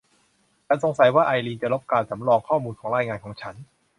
[0.67, 3.55] ฉันสงสัยว่าไอรีนจะลบการสำรองข้อมูลของรายงานของฉัน